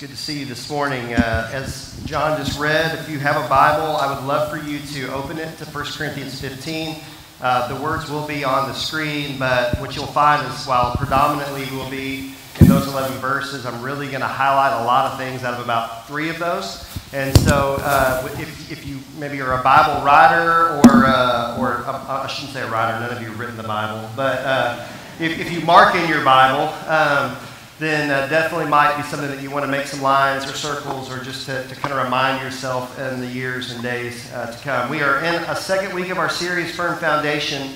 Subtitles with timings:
[0.00, 1.12] good to see you this morning.
[1.12, 4.78] Uh, as John just read, if you have a Bible, I would love for you
[4.78, 6.96] to open it to 1 Corinthians 15.
[7.42, 11.66] Uh, the words will be on the screen, but what you'll find is while predominantly
[11.76, 15.44] will be in those 11 verses, I'm really going to highlight a lot of things
[15.44, 16.88] out of about three of those.
[17.12, 22.22] And so, uh, if, if you maybe are a Bible writer, or, uh, or uh,
[22.24, 24.88] I shouldn't say a writer, none of you have written the Bible, but uh,
[25.18, 27.36] if, if you mark in your Bible, um,
[27.80, 31.10] then uh, definitely might be something that you want to make some lines or circles
[31.10, 34.58] or just to, to kind of remind yourself in the years and days uh, to
[34.62, 34.90] come.
[34.90, 37.72] We are in a second week of our series, Firm Foundation.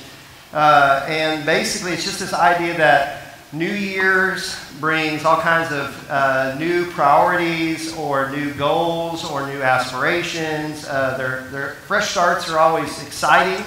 [0.53, 6.55] Uh, and basically, it's just this idea that New Year's brings all kinds of uh,
[6.59, 10.87] new priorities or new goals or new aspirations.
[10.87, 13.65] Uh, their, their fresh starts are always exciting,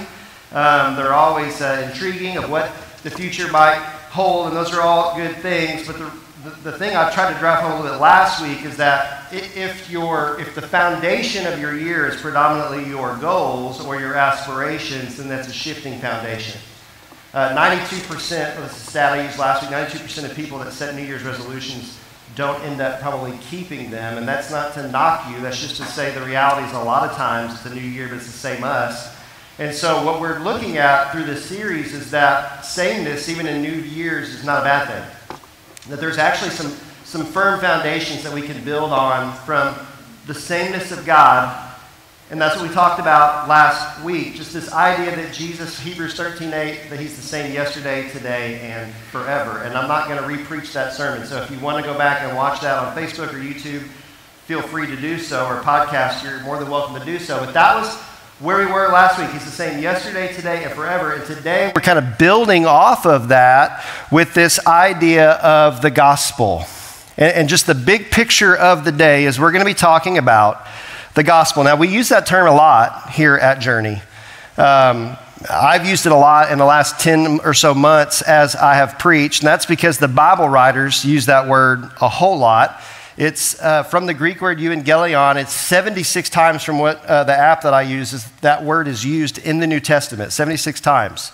[0.51, 3.79] um, they're always uh, intriguing of what the future might
[4.11, 5.87] hold, and those are all good things.
[5.87, 6.11] But the
[6.63, 9.89] the, thing I tried to drive home a little bit last week is that if,
[9.89, 15.27] your, if the foundation of your year is predominantly your goals or your aspirations, then
[15.27, 16.59] that's a shifting foundation.
[17.33, 18.09] Uh, 92%,
[18.55, 21.03] well, this is a stat I used last week, 92% of people that set New
[21.03, 21.99] Year's resolutions
[22.35, 24.17] don't end up probably keeping them.
[24.17, 27.09] And that's not to knock you, that's just to say the reality is a lot
[27.09, 29.15] of times it's the new year, but it's the same us.
[29.59, 33.71] And so, what we're looking at through this series is that sameness, even in new
[33.71, 35.16] years, is not a bad thing
[35.89, 36.71] that there's actually some,
[37.03, 39.75] some firm foundations that we can build on from
[40.25, 41.63] the sameness of God.
[42.29, 44.35] And that's what we talked about last week.
[44.35, 48.93] Just this idea that Jesus, Hebrews 13 8, that he's the same yesterday, today, and
[49.11, 49.63] forever.
[49.63, 51.25] And I'm not going to repreach that sermon.
[51.25, 53.87] So if you want to go back and watch that on Facebook or YouTube,
[54.45, 57.39] feel free to do so, or podcast, you're more than welcome to do so.
[57.39, 57.97] But that was
[58.39, 59.29] where we were last week.
[59.31, 61.13] He's the same yesterday, today, and forever.
[61.13, 66.65] And today we're kind of building off of that with this idea of the gospel.
[67.17, 70.19] And, and just the big picture of the day is we're going to be talking
[70.19, 70.67] about
[71.15, 71.63] the gospel.
[71.63, 74.03] Now, we use that term a lot here at Journey.
[74.55, 75.17] Um,
[75.49, 78.99] I've used it a lot in the last 10 or so months as I have
[78.99, 82.81] preached, and that's because the Bible writers use that word a whole lot.
[83.17, 85.37] It's uh, from the Greek word euangelion.
[85.37, 89.03] It's 76 times from what uh, the app that I use is that word is
[89.03, 91.31] used in the New Testament, 76 times.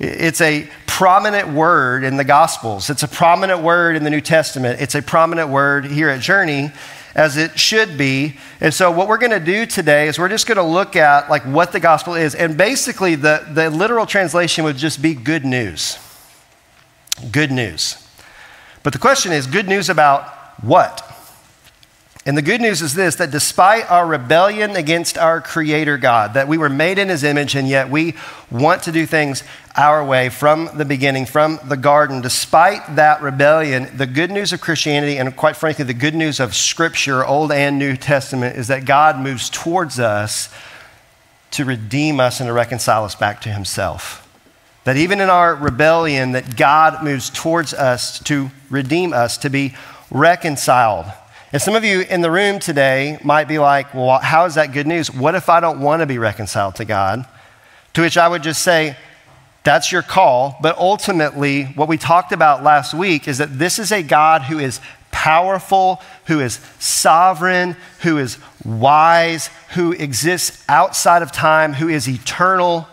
[0.00, 2.90] It's a prominent word in the Gospels.
[2.90, 4.80] It's a prominent word in the New Testament.
[4.80, 6.72] It's a prominent word here at Journey,
[7.14, 8.36] as it should be.
[8.60, 11.30] And so, what we're going to do today is we're just going to look at
[11.30, 15.44] like what the gospel is, and basically, the, the literal translation would just be good
[15.44, 15.96] news.
[17.30, 18.04] Good news.
[18.82, 21.02] But the question is, good news about what?
[22.26, 26.48] And the good news is this that despite our rebellion against our Creator God, that
[26.48, 28.14] we were made in His image and yet we
[28.50, 29.42] want to do things
[29.76, 34.60] our way from the beginning, from the garden, despite that rebellion, the good news of
[34.60, 38.86] Christianity and quite frankly, the good news of Scripture, Old and New Testament, is that
[38.86, 40.48] God moves towards us
[41.50, 44.22] to redeem us and to reconcile us back to Himself.
[44.84, 49.74] That even in our rebellion, that God moves towards us to redeem us, to be
[50.14, 51.06] reconciled.
[51.52, 54.72] And some of you in the room today might be like, well, how is that
[54.72, 55.12] good news?
[55.12, 57.26] What if I don't want to be reconciled to God?
[57.92, 58.96] To which I would just say,
[59.64, 60.56] that's your call.
[60.62, 64.58] But ultimately, what we talked about last week is that this is a God who
[64.58, 64.80] is
[65.10, 72.86] powerful, who is sovereign, who is wise, who exists outside of time, who is eternal,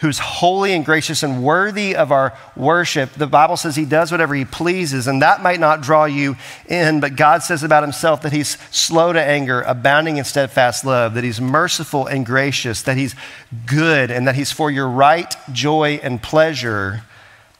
[0.00, 3.12] who's holy and gracious and worthy of our worship.
[3.12, 7.00] The Bible says he does whatever he pleases, and that might not draw you in,
[7.00, 11.24] but God says about himself that he's slow to anger, abounding in steadfast love, that
[11.24, 13.14] he's merciful and gracious, that he's
[13.66, 17.02] good, and that he's for your right joy and pleasure.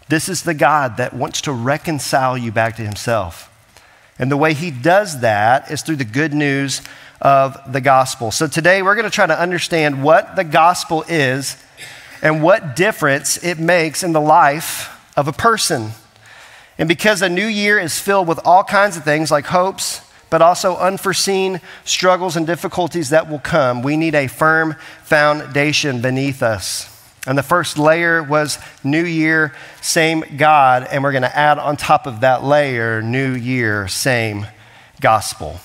[0.08, 3.48] This is the God that wants to reconcile you back to himself.
[4.18, 6.80] And the way he does that is through the good news
[7.20, 8.30] of the gospel.
[8.30, 11.62] So today we're going to try to understand what the gospel is
[12.22, 15.90] and what difference it makes in the life of a person.
[16.78, 20.40] And because a new year is filled with all kinds of things like hopes, but
[20.40, 26.86] also unforeseen struggles and difficulties that will come, we need a firm foundation beneath us.
[27.26, 30.88] And the first layer was New Year, same God.
[30.90, 34.46] And we're going to add on top of that layer, New Year, same
[35.00, 35.60] gospel.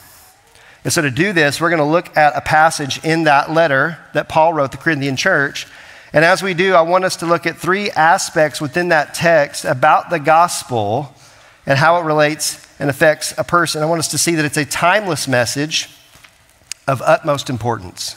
[0.84, 3.98] And so to do this, we're going to look at a passage in that letter
[4.14, 5.66] that Paul wrote the Corinthian church
[6.16, 9.66] and as we do, I want us to look at three aspects within that text
[9.66, 11.14] about the gospel
[11.66, 13.84] and how it relates and affects a person.
[13.84, 15.90] I want us to see that it's a timeless message
[16.88, 18.16] of utmost importance.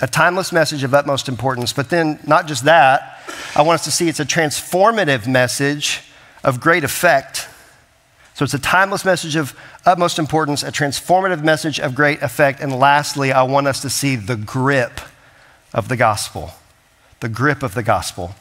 [0.00, 1.74] A timeless message of utmost importance.
[1.74, 3.20] But then, not just that,
[3.54, 6.00] I want us to see it's a transformative message
[6.42, 7.48] of great effect.
[8.32, 12.60] So it's a timeless message of utmost importance, a transformative message of great effect.
[12.60, 15.02] And lastly, I want us to see the grip
[15.74, 16.52] of the gospel.
[17.20, 18.34] The grip of the gospel.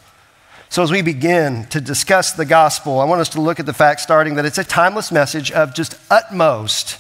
[0.70, 3.74] So, as we begin to discuss the gospel, I want us to look at the
[3.74, 7.00] fact starting that it's a timeless message of just utmost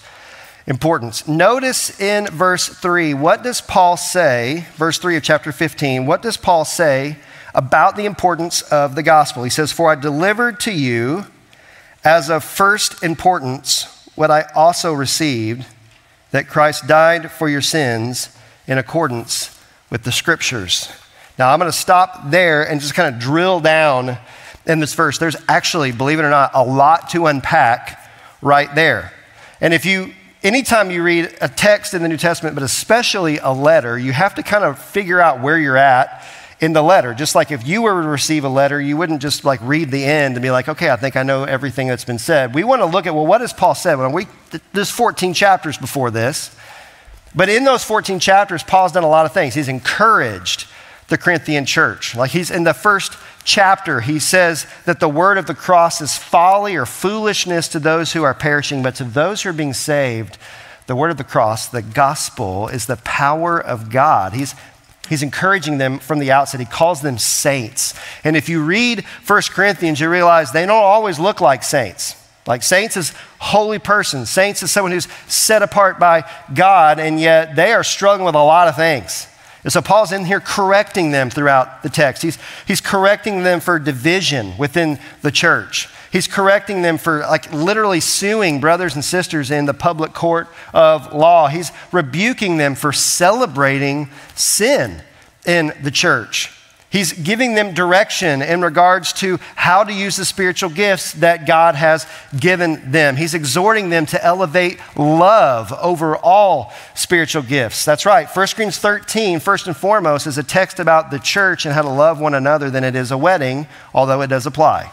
[0.67, 1.27] importance.
[1.27, 6.37] Notice in verse 3, what does Paul say, verse 3 of chapter 15, what does
[6.37, 7.17] Paul say
[7.53, 9.43] about the importance of the gospel?
[9.43, 11.25] He says, For I delivered to you
[12.03, 15.65] as of first importance what I also received
[16.31, 18.35] that Christ died for your sins
[18.65, 19.57] in accordance
[19.89, 20.89] with the scriptures.
[21.37, 24.17] Now, I'm going to stop there and just kind of drill down
[24.65, 25.17] in this verse.
[25.17, 27.99] There's actually, believe it or not, a lot to unpack
[28.41, 29.13] right there.
[29.61, 30.13] And if you,
[30.43, 34.35] anytime you read a text in the New Testament, but especially a letter, you have
[34.35, 36.25] to kind of figure out where you're at
[36.59, 37.13] in the letter.
[37.13, 40.03] Just like if you were to receive a letter, you wouldn't just like read the
[40.03, 42.55] end and be like, okay, I think I know everything that's been said.
[42.55, 43.95] We want to look at, well, what has Paul said?
[43.95, 44.27] Well, we,
[44.73, 46.55] there's 14 chapters before this.
[47.35, 49.53] But in those 14 chapters, Paul's done a lot of things.
[49.53, 50.66] He's encouraged
[51.07, 52.15] the Corinthian church.
[52.15, 56.17] Like he's in the first chapter, he says that the word of the cross is
[56.17, 60.37] folly or foolishness to those who are perishing, but to those who are being saved,
[60.87, 64.33] the word of the cross, the gospel, is the power of God.
[64.33, 64.55] He's
[65.09, 66.59] He's encouraging them from the outset.
[66.59, 67.93] He calls them saints.
[68.23, 72.15] And if you read 1 Corinthians, you realize they don't always look like saints.
[72.45, 74.29] Like saints is holy persons.
[74.29, 78.43] Saints is someone who's set apart by God, and yet they are struggling with a
[78.43, 79.27] lot of things.
[79.67, 82.23] And so Paul's in here correcting them throughout the text.
[82.23, 85.89] He's, he's correcting them for division within the church.
[86.09, 91.13] He's correcting them for like literally suing brothers and sisters in the public court of
[91.13, 91.49] law.
[91.49, 95.01] He's rebuking them for celebrating sin
[95.45, 96.56] in the church.
[96.97, 101.75] He's giving them direction in regards to how to use the spiritual gifts that God
[101.75, 103.17] has given them.
[103.17, 107.85] He's exhorting them to elevate love over all spiritual gifts.
[107.85, 108.25] That's right.
[108.27, 111.89] 1 Corinthians 13, first and foremost, is a text about the church and how to
[111.89, 114.91] love one another than it is a wedding, although it does apply.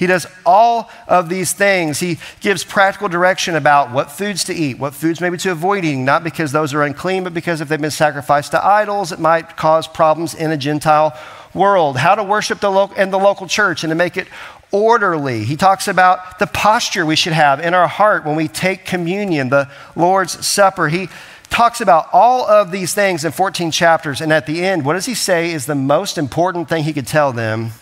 [0.00, 2.00] He does all of these things.
[2.00, 6.06] He gives practical direction about what foods to eat, what foods maybe to avoid eating,
[6.06, 9.58] not because those are unclean, but because if they've been sacrificed to idols, it might
[9.58, 11.14] cause problems in a Gentile
[11.52, 11.98] world.
[11.98, 14.26] How to worship the lo- in the local church and to make it
[14.70, 15.44] orderly.
[15.44, 19.50] He talks about the posture we should have in our heart when we take communion,
[19.50, 20.88] the Lord's Supper.
[20.88, 21.10] He
[21.50, 24.22] talks about all of these things in 14 chapters.
[24.22, 27.06] And at the end, what does he say is the most important thing he could
[27.06, 27.72] tell them?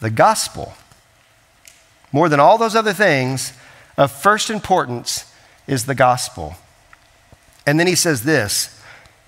[0.00, 0.74] The gospel.
[2.12, 3.52] More than all those other things,
[3.96, 5.32] of first importance
[5.66, 6.54] is the gospel.
[7.66, 8.78] And then he says this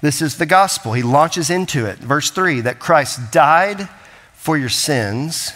[0.00, 0.94] this is the gospel.
[0.94, 1.98] He launches into it.
[1.98, 3.88] Verse 3 that Christ died
[4.32, 5.52] for your sins,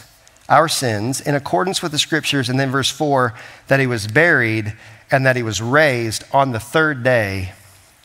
[0.49, 2.49] our sins, in accordance with the scriptures.
[2.49, 3.33] And then verse 4
[3.69, 4.75] that he was buried
[5.11, 7.53] and that he was raised on the third day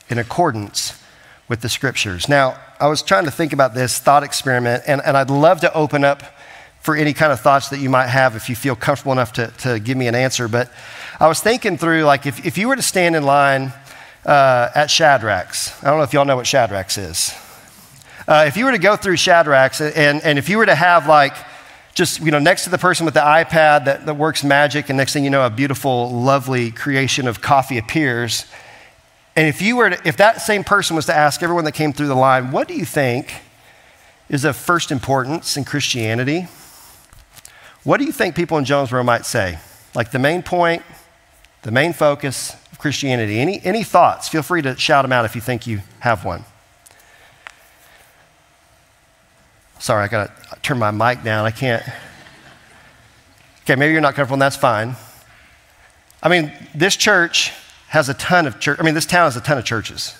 [0.09, 1.01] in accordance
[1.49, 2.29] with the scriptures.
[2.29, 5.73] Now, I was trying to think about this thought experiment, and, and I'd love to
[5.73, 6.23] open up
[6.81, 9.47] for any kind of thoughts that you might have if you feel comfortable enough to,
[9.59, 10.47] to give me an answer.
[10.47, 10.71] But
[11.19, 13.73] I was thinking through, like, if, if you were to stand in line
[14.25, 17.33] uh, at Shadrack's, I don't know if y'all know what Shadrack's is.
[18.27, 21.07] Uh, if you were to go through Shadrack's and, and if you were to have,
[21.07, 21.35] like,
[21.95, 24.97] just, you know, next to the person with the iPad that, that works magic, and
[24.97, 28.45] next thing you know, a beautiful, lovely creation of coffee appears.
[29.35, 31.91] And if you were to, if that same person was to ask everyone that came
[31.91, 33.33] through the line, what do you think
[34.29, 36.47] is of first importance in Christianity?
[37.83, 39.59] What do you think people in Jonesboro might say?
[39.95, 40.83] Like the main point,
[41.61, 43.39] the main focus of Christianity.
[43.39, 44.27] Any, any thoughts?
[44.27, 46.43] Feel free to shout them out if you think you have one.
[49.79, 51.45] Sorry, I got to turn my mic down.
[51.45, 51.83] I can't.
[53.63, 54.95] Okay, maybe you're not comfortable, and that's fine.
[56.21, 57.53] I mean, this church
[57.87, 58.77] has a ton of church.
[58.79, 60.17] I mean, this town has a ton of churches,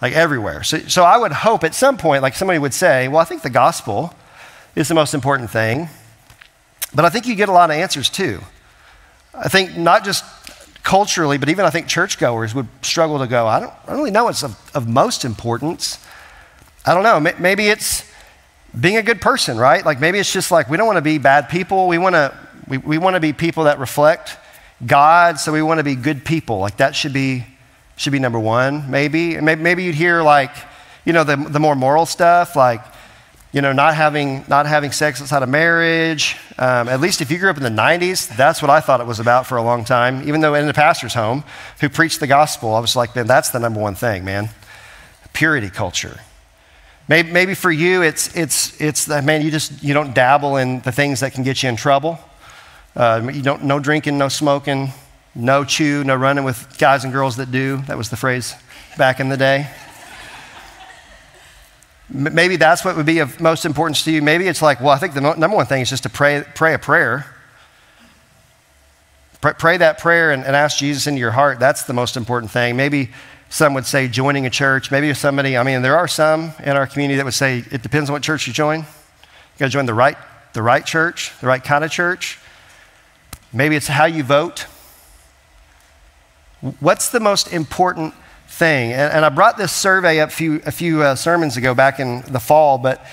[0.00, 0.62] like everywhere.
[0.62, 3.42] So, so I would hope at some point, like somebody would say, well, I think
[3.42, 4.14] the gospel
[4.74, 5.90] is the most important thing.
[6.94, 8.40] But I think you get a lot of answers too.
[9.34, 10.24] I think not just
[10.82, 14.10] culturally, but even I think churchgoers would struggle to go, I don't, I don't really
[14.10, 15.98] know what's of, of most importance.
[16.84, 17.32] I don't know.
[17.38, 18.10] Maybe it's
[18.78, 19.84] being a good person, right?
[19.84, 21.88] Like maybe it's just like we don't want to be bad people.
[21.88, 22.36] We want to
[22.68, 24.36] we, we want to be people that reflect
[24.84, 26.58] God, so we want to be good people.
[26.58, 27.46] Like that should be
[27.96, 29.36] should be number one, maybe.
[29.36, 30.50] And maybe, maybe you'd hear like,
[31.04, 32.82] you know, the, the more moral stuff, like
[33.52, 36.36] you know, not having, not having sex outside of marriage.
[36.58, 39.06] Um, at least if you grew up in the 90s, that's what I thought it
[39.06, 40.26] was about for a long time.
[40.26, 41.44] Even though in the pastor's home
[41.80, 44.48] who preached the gospel, I was like, man, that's the number one thing, man.
[45.34, 46.20] Purity culture.
[47.08, 50.80] Maybe, maybe for you, it's, it's, it's that, man, you just, you don't dabble in
[50.80, 52.18] the things that can get you in trouble.
[52.96, 54.92] Uh, you don't, no drinking, no smoking,
[55.34, 57.78] no chew, no running with guys and girls that do.
[57.82, 58.54] That was the phrase
[58.96, 59.68] back in the day.
[62.14, 64.20] Maybe that's what would be of most importance to you.
[64.20, 66.74] Maybe it's like, well, I think the number one thing is just to pray, pray
[66.74, 67.26] a prayer.
[69.40, 71.58] Pray, pray that prayer and, and ask Jesus into your heart.
[71.58, 72.76] That's the most important thing.
[72.76, 73.10] Maybe
[73.48, 74.90] some would say joining a church.
[74.90, 78.10] Maybe somebody, I mean, there are some in our community that would say it depends
[78.10, 78.80] on what church you join.
[78.80, 80.16] You got to join the right,
[80.52, 82.38] the right church, the right kind of church.
[83.54, 84.66] Maybe it's how you vote.
[86.80, 88.14] What's the most important
[88.52, 88.92] thing?
[88.92, 91.98] And, and I brought this survey up a few, a few uh, sermons ago back
[91.98, 93.04] in the fall, but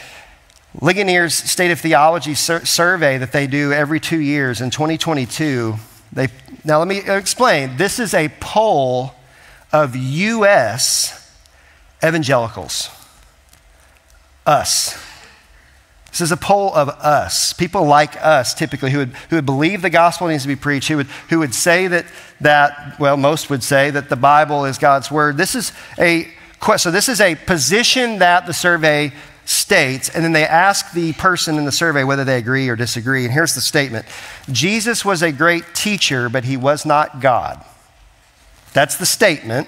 [0.79, 5.75] Ligonier's State of Theology sur- survey that they do every two years in 2022,
[6.11, 6.27] they,
[6.63, 7.77] now let me explain.
[7.77, 9.13] This is a poll
[9.71, 11.33] of U.S.
[12.03, 12.89] evangelicals,
[14.45, 15.08] us.
[16.11, 19.81] This is a poll of us, people like us typically, who would, who would believe
[19.81, 22.05] the gospel needs to be preached, who would, who would say that,
[22.41, 25.37] that, well, most would say that the Bible is God's word.
[25.37, 26.27] This is a
[26.59, 26.89] question.
[26.89, 29.13] so this is a position that the survey
[29.45, 33.25] states, and then they ask the person in the survey whether they agree or disagree.
[33.25, 34.05] And here's the statement
[34.51, 37.63] Jesus was a great teacher, but he was not God.
[38.73, 39.67] That's the statement.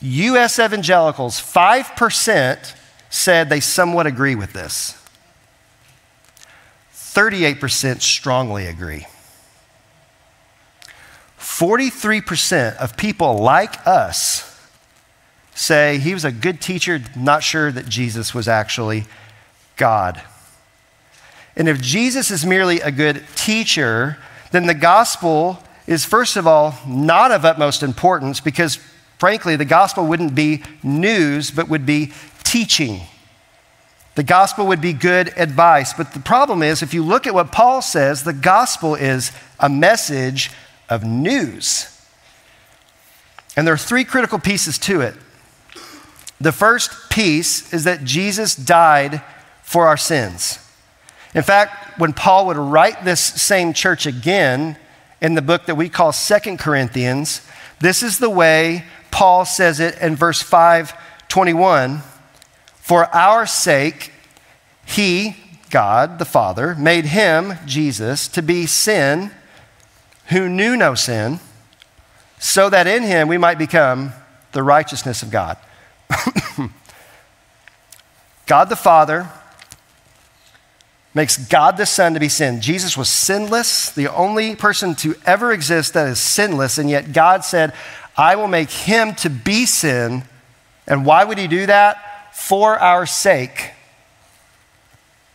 [0.00, 0.58] U.S.
[0.58, 2.76] evangelicals, 5%
[3.14, 5.00] said they somewhat agree with this.
[6.92, 9.06] 38% strongly agree.
[11.38, 14.60] 43% of people like us
[15.54, 19.04] say he was a good teacher, not sure that Jesus was actually
[19.76, 20.20] God.
[21.54, 24.18] And if Jesus is merely a good teacher,
[24.50, 28.80] then the gospel is, first of all, not of utmost importance because,
[29.20, 32.12] frankly, the gospel wouldn't be news, but would be
[32.54, 33.00] teaching.
[34.14, 35.92] The gospel would be good advice.
[35.92, 39.68] But the problem is, if you look at what Paul says, the gospel is a
[39.68, 40.52] message
[40.88, 41.88] of news.
[43.56, 45.16] And there are three critical pieces to it.
[46.40, 49.20] The first piece is that Jesus died
[49.64, 50.60] for our sins.
[51.34, 54.76] In fact, when Paul would write this same church again
[55.20, 57.44] in the book that we call Second Corinthians,
[57.80, 62.13] this is the way Paul says it in verse 521.
[62.84, 64.12] For our sake,
[64.84, 65.36] he,
[65.70, 69.30] God the Father, made him, Jesus, to be sin
[70.26, 71.40] who knew no sin,
[72.38, 74.12] so that in him we might become
[74.52, 75.56] the righteousness of God.
[78.46, 79.30] God the Father
[81.14, 82.60] makes God the Son to be sin.
[82.60, 87.46] Jesus was sinless, the only person to ever exist that is sinless, and yet God
[87.46, 87.72] said,
[88.14, 90.24] I will make him to be sin.
[90.86, 92.10] And why would he do that?
[92.34, 93.70] For our sake.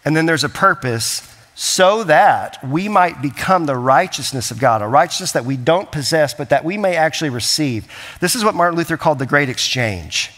[0.04, 1.26] And then there's a purpose
[1.56, 6.34] so that we might become the righteousness of God, a righteousness that we don't possess,
[6.34, 7.88] but that we may actually receive.
[8.20, 10.32] This is what Martin Luther called the great exchange.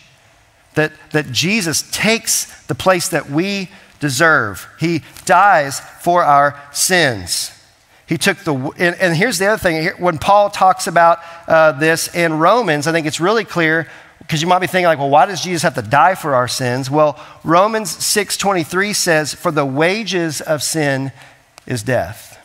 [0.75, 4.67] That, that Jesus takes the place that we deserve.
[4.79, 7.51] He dies for our sins.
[8.07, 9.87] He took the, and, and here's the other thing.
[9.99, 13.87] When Paul talks about uh, this in Romans, I think it's really clear
[14.31, 16.47] because you might be thinking like, well, why does Jesus have to die for our
[16.47, 16.89] sins?
[16.89, 21.11] Well, Romans 6:23 says, "For the wages of sin
[21.65, 22.37] is death."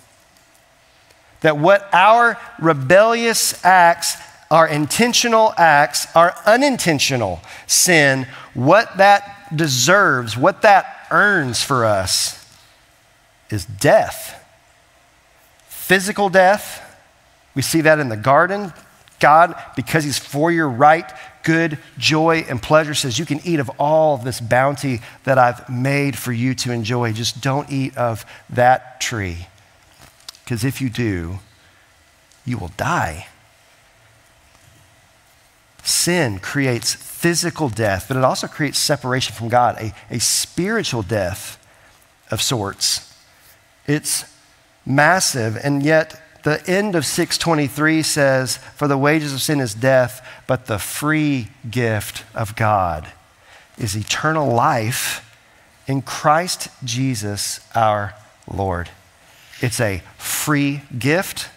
[1.43, 4.17] That what our rebellious acts,
[4.51, 12.45] our intentional acts, our unintentional sin, what that deserves, what that earns for us
[13.49, 14.45] is death.
[15.69, 16.83] Physical death.
[17.55, 18.73] We see that in the garden.
[19.21, 21.11] God, because He's for your right,
[21.47, 25.71] good joy and pleasure says you can eat of all of this bounty that I've
[25.71, 27.13] made for you to enjoy.
[27.13, 29.47] Just don't eat of that tree.
[30.45, 31.39] Because if you do,
[32.45, 33.29] you will die.
[35.85, 41.65] Sin creates physical death, but it also creates separation from God, a, a spiritual death
[42.29, 43.15] of sorts.
[43.87, 44.25] It's
[44.85, 50.25] massive, and yet the end of 623 says, For the wages of sin is death,
[50.47, 53.09] but the free gift of God
[53.77, 55.29] is eternal life
[55.89, 58.15] in Christ Jesus our
[58.49, 58.91] Lord.
[59.61, 61.49] It's a free gift,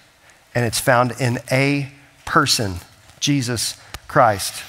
[0.55, 1.91] and it's found in a
[2.25, 2.77] person,
[3.19, 4.63] Jesus Christ.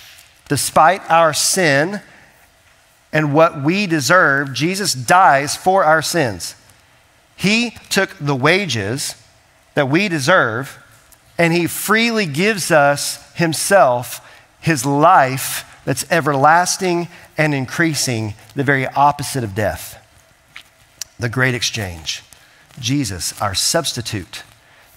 [0.51, 2.03] Despite our sin
[3.11, 6.57] and what we deserve, Jesus dies for our sins.
[7.37, 9.15] He took the wages
[9.75, 10.79] that we deserve,
[11.39, 14.27] and He freely gives us Himself,
[14.61, 17.09] His life that's everlasting
[17.39, 19.97] and increasing, the very opposite of death.
[21.19, 22.23] The great exchange.
[22.79, 24.43] Jesus, our substitute.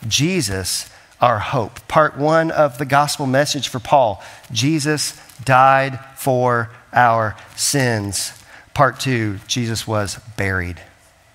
[0.07, 0.89] Jesus,
[1.21, 1.87] our hope.
[1.87, 8.33] Part one of the gospel message for Paul Jesus died for our sins.
[8.73, 10.81] Part two, Jesus was buried.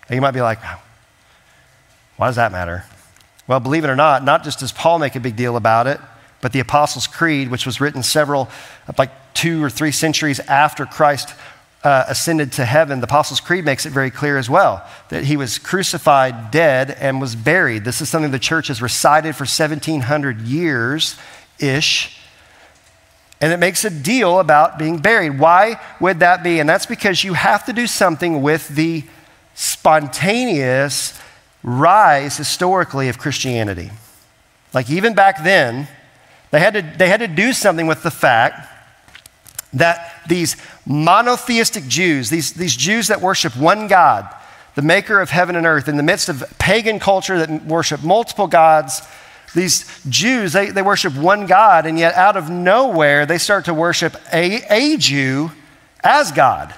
[0.08, 0.58] Now you might be like,
[2.16, 2.84] why does that matter?
[3.48, 5.98] Well, believe it or not, not just does Paul make a big deal about it,
[6.40, 8.48] but the Apostles' Creed, which was written several,
[8.96, 11.34] like two or three centuries after Christ
[11.82, 15.36] uh, ascended to heaven, the Apostles' Creed makes it very clear as well that he
[15.36, 17.84] was crucified, dead, and was buried.
[17.84, 21.16] This is something the church has recited for 1700 years
[21.58, 22.20] ish.
[23.40, 25.38] And it makes a deal about being buried.
[25.38, 26.58] Why would that be?
[26.58, 29.04] And that's because you have to do something with the
[29.54, 31.18] spontaneous
[31.62, 33.90] rise historically of Christianity.
[34.72, 35.88] Like even back then,
[36.50, 38.68] they had to, they had to do something with the fact
[39.72, 44.28] that these monotheistic Jews, these, these Jews that worship one God,
[44.74, 48.46] the maker of heaven and earth, in the midst of pagan culture that worship multiple
[48.46, 49.02] gods,
[49.54, 53.74] these Jews, they, they worship one God, and yet out of nowhere, they start to
[53.74, 55.50] worship a, a Jew
[56.02, 56.74] as God.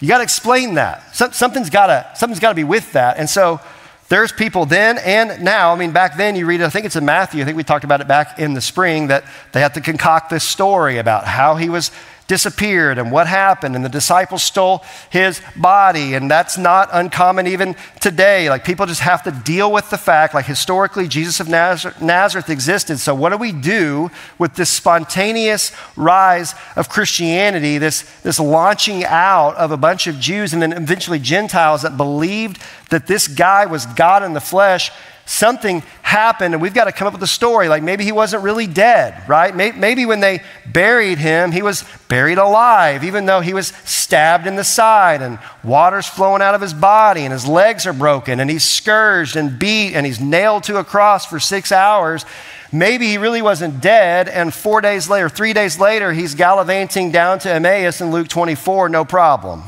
[0.00, 1.14] You got to explain that.
[1.14, 3.18] something's got to something's got to be with that.
[3.18, 3.60] And so
[4.08, 5.72] there's people then and now.
[5.72, 7.84] I mean, back then you read, I think it's in Matthew, I think we talked
[7.84, 11.56] about it back in the spring, that they had to concoct this story about how
[11.56, 11.90] he was
[12.28, 16.14] disappeared and what happened, and the disciples stole his body.
[16.14, 18.48] And that's not uncommon even today.
[18.48, 22.98] Like people just have to deal with the fact, like historically, Jesus of Nazareth existed.
[22.98, 29.56] So, what do we do with this spontaneous rise of Christianity, this, this launching out
[29.56, 33.86] of a bunch of Jews and then eventually Gentiles that believed that this guy was
[33.86, 34.92] God in the flesh?
[35.28, 37.68] Something happened and we've got to come up with a story.
[37.68, 39.54] Like maybe he wasn't really dead, right?
[39.54, 44.56] Maybe when they buried him, he was buried alive, even though he was stabbed in
[44.56, 48.50] the side and water's flowing out of his body and his legs are broken and
[48.50, 52.24] he's scourged and beat and he's nailed to a cross for six hours.
[52.72, 57.38] Maybe he really wasn't dead, and four days later, three days later, he's gallivanting down
[57.40, 59.62] to Emmaus in Luke 24, no problem.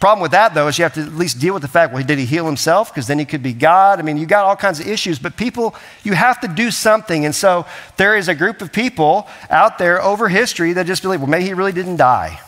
[0.00, 2.04] Problem with that, though, is you have to at least deal with the fact well,
[2.04, 2.92] did he heal himself?
[2.92, 3.98] Because then he could be God.
[3.98, 7.24] I mean, you got all kinds of issues, but people, you have to do something.
[7.24, 11.20] And so there is a group of people out there over history that just believe,
[11.20, 12.40] well, maybe he really didn't die.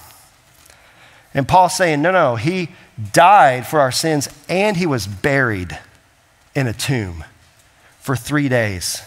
[1.34, 2.68] And Paul's saying, no, no, he
[3.12, 5.78] died for our sins and he was buried
[6.54, 7.24] in a tomb
[8.00, 9.02] for three days,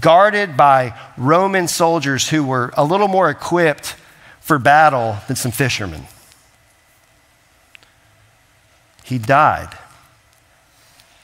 [0.00, 3.96] guarded by Roman soldiers who were a little more equipped
[4.40, 6.06] for battle than some fishermen.
[9.06, 9.68] He died.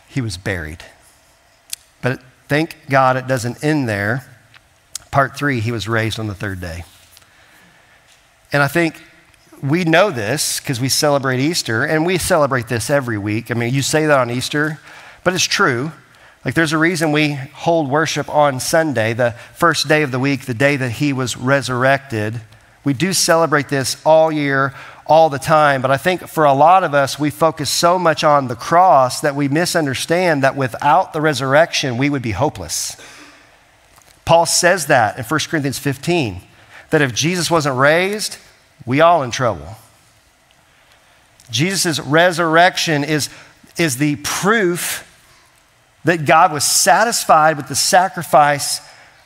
[0.07, 0.85] He was buried.
[2.01, 4.25] But thank God it doesn't end there.
[5.11, 6.85] Part three, he was raised on the third day.
[8.53, 9.03] And I think
[9.61, 13.51] we know this because we celebrate Easter, and we celebrate this every week.
[13.51, 14.79] I mean, you say that on Easter,
[15.25, 15.91] but it's true.
[16.45, 20.43] Like, there's a reason we hold worship on Sunday, the first day of the week,
[20.43, 22.41] the day that he was resurrected.
[22.85, 24.73] We do celebrate this all year
[25.07, 25.83] all the time.
[25.83, 29.21] But I think for a lot of us, we focus so much on the cross
[29.21, 32.97] that we misunderstand that without the resurrection, we would be hopeless.
[34.25, 36.43] Paul says that in 1 Corinthians 15,
[36.91, 38.39] that if Jesus wasn't raised,
[38.87, 39.77] we all in trouble.
[41.51, 43.29] Jesus' resurrection is,
[43.79, 45.09] is the proof
[46.05, 48.81] that God was satisfied with the sacrifice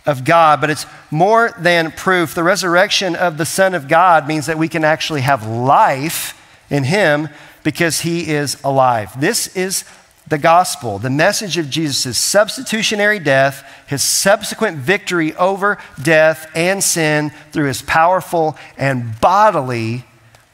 [0.07, 2.35] of God, but it's more than proof.
[2.35, 6.41] The resurrection of the Son of God means that we can actually have life
[6.71, 7.29] in Him
[7.65, 9.21] because He is alive.
[9.21, 9.85] This is
[10.29, 17.31] the gospel, the message of Jesus' substitutionary death, his subsequent victory over death and sin
[17.53, 20.05] through his powerful and bodily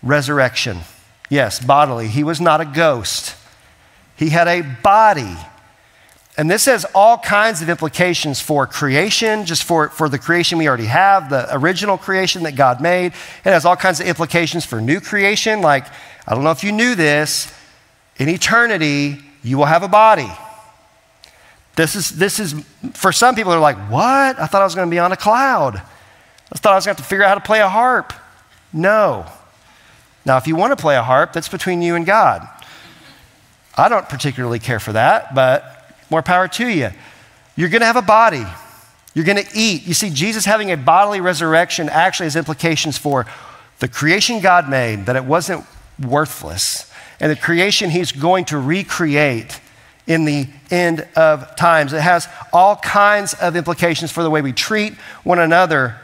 [0.03, 0.79] resurrection.
[1.31, 2.09] Yes, bodily.
[2.09, 3.35] He was not a ghost,
[4.17, 5.37] he had a body.
[6.39, 10.67] And this has all kinds of implications for creation, just for, for the creation we
[10.67, 13.13] already have, the original creation that God made.
[13.45, 15.61] It has all kinds of implications for new creation.
[15.61, 15.87] Like,
[16.27, 17.53] I don't know if you knew this,
[18.17, 20.31] in eternity, you will have a body.
[21.77, 22.55] This is, this is
[22.95, 24.39] for some people, they're like, what?
[24.39, 25.77] I thought I was going to be on a cloud.
[25.77, 28.13] I thought I was going to have to figure out how to play a harp.
[28.73, 29.27] No.
[30.25, 32.47] Now, if you want to play a harp, that's between you and God.
[33.75, 35.72] I don't particularly care for that, but
[36.13, 36.91] more power to you.
[37.57, 38.45] You're going to have a body.
[39.15, 39.87] You're going to eat.
[39.87, 43.27] You see, Jesus having a bodily resurrection actually has implications for
[43.81, 45.65] the creation God made, that it wasn't
[46.01, 49.61] worthless, and the creation He's going to recreate
[50.07, 51.93] in the end of times.
[51.93, 54.95] It has all kinds of implications for the way we treat
[55.25, 55.97] one another.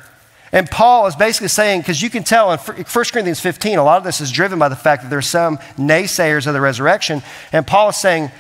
[0.53, 3.99] And Paul is basically saying, because you can tell in 1 Corinthians 15, a lot
[3.99, 7.23] of this is driven by the fact that there's some naysayers of the resurrection.
[7.53, 8.31] And Paul is saying,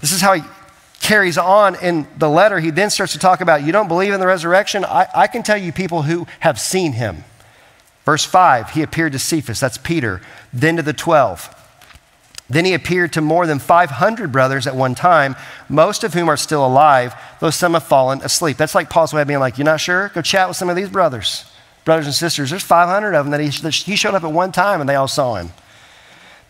[0.00, 0.42] This is how he
[1.02, 2.60] carries on in the letter.
[2.60, 4.84] He then starts to talk about, You don't believe in the resurrection?
[4.84, 7.24] I, I can tell you people who have seen him.
[8.06, 11.58] Verse 5, he appeared to Cephas, that's Peter, then to the 12.
[12.50, 15.36] Then he appeared to more than 500 brothers at one time,
[15.68, 18.56] most of whom are still alive, though some have fallen asleep.
[18.56, 20.10] That's like Paul's way of being like, You're not sure?
[20.14, 21.44] Go chat with some of these brothers,
[21.84, 22.50] brothers and sisters.
[22.50, 24.96] There's 500 of them that he, that he showed up at one time and they
[24.96, 25.50] all saw him.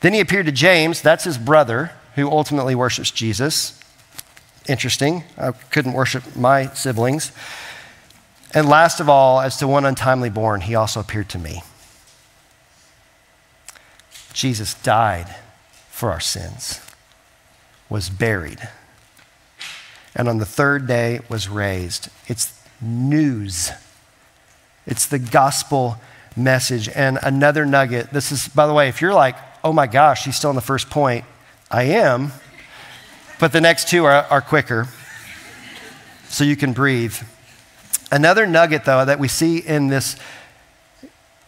[0.01, 3.82] Then he appeared to James, that's his brother, who ultimately worships Jesus.
[4.69, 5.25] Interesting.
[5.37, 7.33] I couldn't worship my siblings.
[8.55, 11.63] And last of all, as to one untimely born, he also appeared to me.
[14.33, 15.35] Jesus died
[15.91, 16.81] for our sins,
[17.89, 18.69] was buried,
[20.15, 22.09] and on the third day was raised.
[22.29, 23.73] It's news.
[24.87, 25.97] It's the gospel
[26.37, 26.89] message.
[26.89, 30.37] And another nugget this is, by the way, if you're like, oh my gosh, he's
[30.37, 31.25] still on the first point,
[31.71, 32.33] I am.
[33.43, 34.87] But the next two are, are quicker,
[36.29, 37.17] so you can breathe.
[38.13, 40.15] Another nugget, though, that we see in this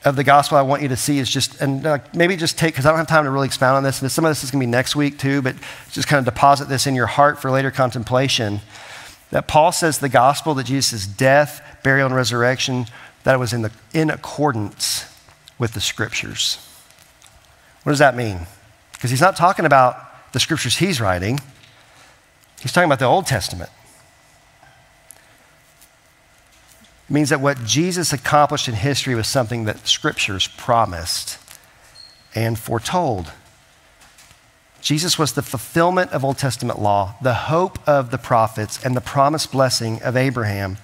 [0.05, 2.75] of the gospel I want you to see is just, and uh, maybe just take,
[2.75, 4.51] because I don't have time to really expound on this, and some of this is
[4.51, 5.55] going to be next week too, but
[5.93, 8.61] just kind of deposit this in your heart for later contemplation.
[9.31, 12.87] That Paul says the gospel that Jesus' death, burial, and resurrection,
[13.23, 15.07] that it was in, the, in accordance
[15.61, 16.59] with the scriptures.
[17.85, 18.49] What does that mean?
[18.95, 21.39] Because he's not talking about the scriptures he's writing,
[22.65, 23.71] he's talking about the Old Testament.
[27.09, 31.39] It means that what Jesus accomplished in history was something that scriptures promised
[32.35, 33.33] and foretold.
[34.81, 39.03] Jesus was the fulfillment of Old Testament law, the hope of the prophets, and the
[39.03, 40.79] promised blessing of Abraham.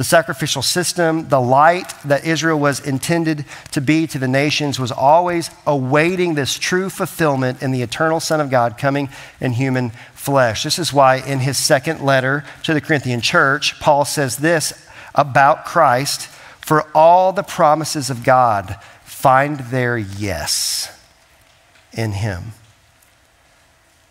[0.00, 4.90] The sacrificial system, the light that Israel was intended to be to the nations, was
[4.90, 9.10] always awaiting this true fulfillment in the eternal Son of God coming
[9.42, 10.62] in human flesh.
[10.62, 14.72] This is why, in his second letter to the Corinthian church, Paul says this
[15.14, 16.28] about Christ,
[16.62, 20.98] for all the promises of God find their yes
[21.92, 22.52] in Him.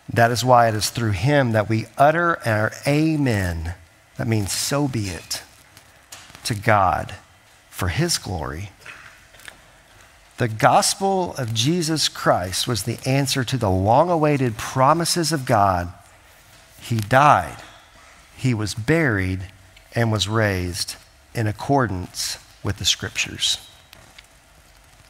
[0.08, 3.74] That is why it is through Him that we utter our amen.
[4.18, 5.42] That means so be it
[6.44, 7.14] to God
[7.70, 8.70] for His glory.
[10.38, 15.92] The gospel of Jesus Christ was the answer to the long awaited promises of God.
[16.80, 17.58] He died,
[18.36, 19.48] He was buried,
[19.94, 20.96] and was raised
[21.34, 23.58] in accordance with the scriptures.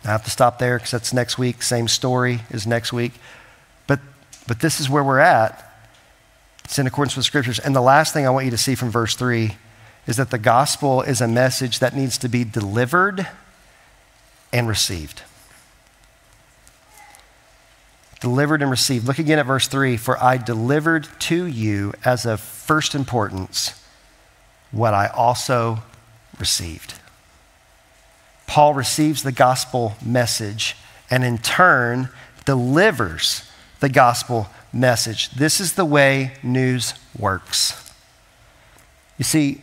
[0.04, 1.62] I have to stop there because that's next week.
[1.62, 3.12] Same story is next week.
[3.86, 4.00] But,
[4.46, 5.66] but this is where we're at.
[6.64, 7.58] It's in accordance with scriptures.
[7.58, 9.56] And the last thing I want you to see from verse 3
[10.06, 13.28] is that the gospel is a message that needs to be delivered
[14.52, 15.22] and received.
[18.20, 19.06] Delivered and received.
[19.06, 23.82] Look again at verse 3 For I delivered to you as of first importance
[24.70, 25.82] what I also
[26.38, 26.94] received.
[28.46, 30.76] Paul receives the gospel message
[31.10, 32.08] and in turn
[32.44, 33.48] delivers
[33.80, 35.30] the gospel message.
[35.30, 37.92] This is the way news works.
[39.18, 39.60] You see,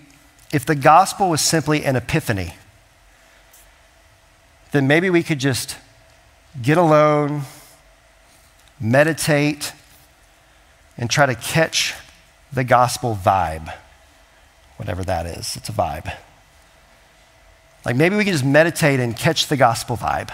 [0.52, 2.56] if the gospel was simply an epiphany,
[4.72, 5.78] then maybe we could just
[6.62, 7.44] get alone,
[8.80, 9.74] meditate,
[10.98, 11.94] and try to catch
[12.52, 13.74] the gospel vibe
[14.78, 15.56] whatever that is.
[15.58, 16.16] It's a vibe.
[17.84, 20.34] Like maybe we can just meditate and catch the gospel vibe.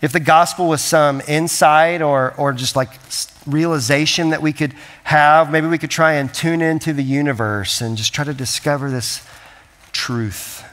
[0.00, 2.90] If the gospel was some insight or, or just like
[3.48, 7.96] realization that we could have, maybe we could try and tune into the universe and
[7.96, 9.26] just try to discover this
[9.92, 10.64] truth.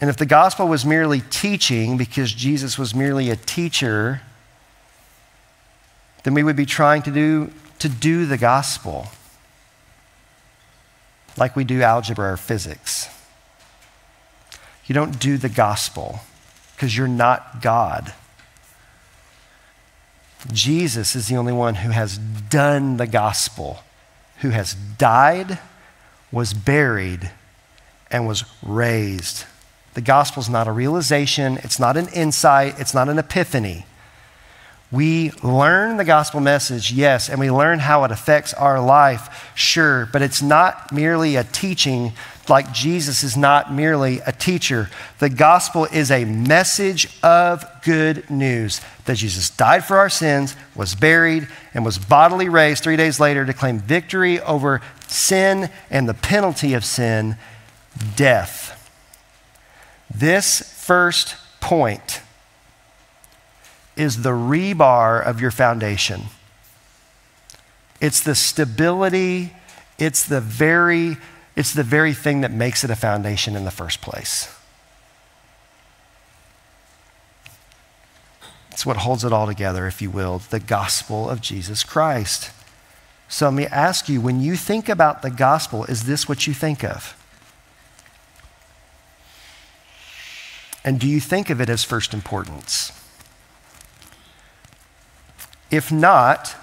[0.00, 4.22] And if the gospel was merely teaching, because Jesus was merely a teacher,
[6.24, 9.08] then we would be trying to do to do the gospel
[11.36, 13.08] like we do algebra or physics.
[14.86, 16.20] You don't do the gospel
[16.74, 18.12] because you're not God.
[20.52, 23.82] Jesus is the only one who has done the gospel,
[24.38, 25.58] who has died,
[26.30, 27.30] was buried,
[28.10, 29.44] and was raised.
[29.94, 33.86] The gospel is not a realization, it's not an insight, it's not an epiphany.
[34.90, 40.08] We learn the gospel message, yes, and we learn how it affects our life, sure,
[40.12, 42.12] but it's not merely a teaching
[42.48, 44.90] like Jesus is not merely a teacher.
[45.18, 50.94] The gospel is a message of good news that Jesus died for our sins, was
[50.94, 56.14] buried, and was bodily raised three days later to claim victory over sin and the
[56.14, 57.36] penalty of sin,
[58.16, 58.90] death.
[60.14, 62.20] This first point
[63.96, 66.22] is the rebar of your foundation.
[68.00, 69.52] It's the stability,
[69.98, 71.16] it's the very
[71.56, 74.54] it's the very thing that makes it a foundation in the first place.
[78.72, 82.50] It's what holds it all together, if you will, the gospel of Jesus Christ.
[83.28, 86.54] So let me ask you when you think about the gospel, is this what you
[86.54, 87.16] think of?
[90.84, 92.92] And do you think of it as first importance?
[95.70, 96.56] If not,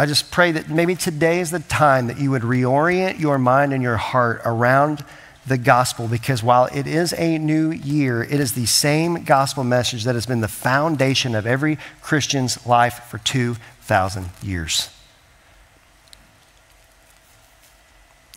[0.00, 3.74] I just pray that maybe today is the time that you would reorient your mind
[3.74, 5.04] and your heart around
[5.46, 10.04] the gospel because while it is a new year, it is the same gospel message
[10.04, 14.88] that has been the foundation of every Christian's life for 2,000 years.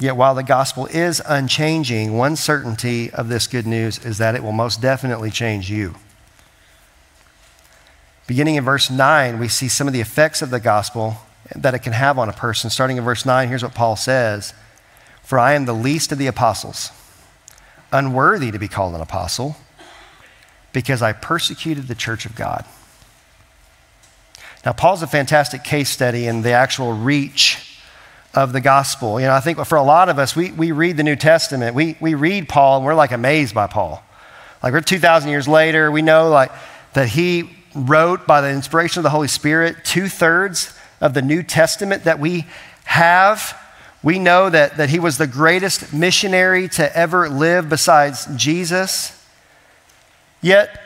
[0.01, 4.43] Yet, while the gospel is unchanging, one certainty of this good news is that it
[4.43, 5.95] will most definitely change you.
[8.27, 11.19] Beginning in verse 9, we see some of the effects of the gospel
[11.55, 12.69] that it can have on a person.
[12.69, 14.53] Starting in verse 9, here's what Paul says
[15.23, 16.91] For I am the least of the apostles,
[17.91, 19.55] unworthy to be called an apostle,
[20.71, 22.65] because I persecuted the church of God.
[24.65, 27.79] Now, Paul's a fantastic case study in the actual reach
[28.33, 29.19] of the gospel.
[29.19, 31.75] You know, I think for a lot of us, we, we read the New Testament,
[31.75, 34.01] we, we read Paul, and we're like amazed by Paul.
[34.63, 36.51] Like we're 2,000 years later, we know like
[36.93, 41.43] that he wrote by the inspiration of the Holy Spirit two thirds of the New
[41.43, 42.45] Testament that we
[42.85, 43.59] have.
[44.01, 49.21] We know that, that he was the greatest missionary to ever live besides Jesus.
[50.41, 50.81] Yet,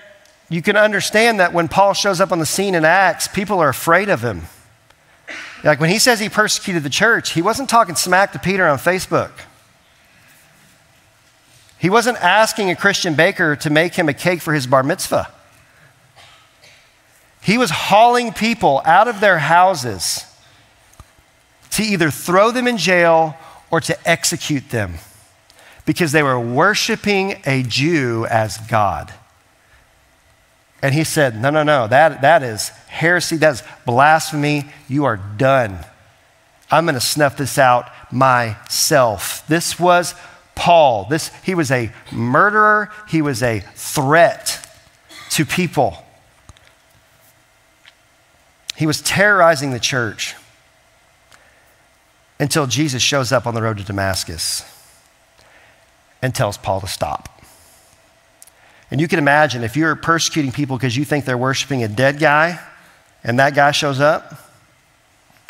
[0.50, 3.70] you can understand that when Paul shows up on the scene in Acts, people are
[3.70, 4.48] afraid of him.
[5.64, 8.80] Like when he says he persecuted the church, he wasn't talking smack to Peter on
[8.80, 9.32] Facebook.
[11.78, 15.32] He wasn't asking a Christian baker to make him a cake for his bar mitzvah.
[17.48, 20.26] He was hauling people out of their houses
[21.70, 23.38] to either throw them in jail
[23.72, 24.96] or to execute them
[25.86, 29.14] because they were worshiping a Jew as God.
[30.82, 34.66] And he said, No, no, no, that, that is heresy, that is blasphemy.
[34.90, 35.80] You are done.
[36.70, 39.48] I'm going to snuff this out myself.
[39.48, 40.16] This was
[40.54, 41.06] Paul.
[41.06, 44.70] This, he was a murderer, he was a threat
[45.30, 46.04] to people.
[48.78, 50.36] He was terrorizing the church
[52.40, 54.64] until Jesus shows up on the road to Damascus
[56.22, 57.42] and tells Paul to stop.
[58.92, 62.20] And you can imagine if you're persecuting people because you think they're worshiping a dead
[62.20, 62.60] guy
[63.24, 64.32] and that guy shows up,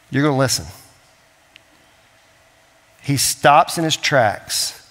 [0.09, 0.65] you're going to listen.
[3.03, 4.89] He stops in his tracks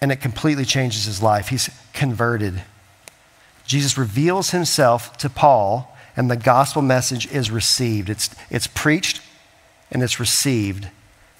[0.00, 1.48] and it completely changes his life.
[1.48, 2.62] He's converted.
[3.66, 8.10] Jesus reveals himself to Paul and the gospel message is received.
[8.10, 9.22] It's, it's preached
[9.88, 10.88] and it's received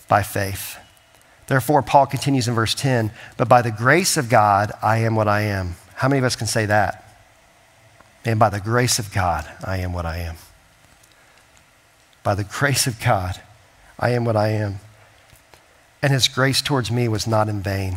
[0.06, 0.78] by faith.
[1.48, 5.26] Therefore, Paul continues in verse 10 But by the grace of God, I am what
[5.26, 5.74] I am.
[5.96, 7.04] How many of us can say that?
[8.24, 10.36] And by the grace of God, I am what I am.
[12.22, 13.40] By the grace of God,
[13.98, 14.78] I am what I am.
[16.02, 17.96] And his grace towards me was not in vain.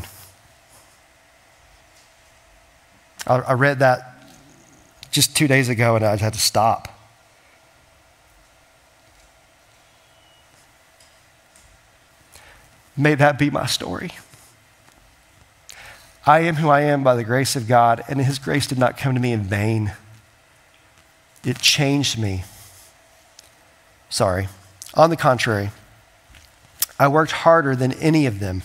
[3.28, 4.11] I, I read that
[5.12, 6.88] just two days ago and I had to stop.
[12.98, 14.12] May that be my story.
[16.26, 18.98] I am who I am by the grace of God, and His grace did not
[18.98, 19.94] come to me in vain.
[21.44, 22.44] It changed me.
[24.10, 24.48] Sorry.
[24.94, 25.72] On the contrary,
[27.00, 28.62] I worked harder than any of them,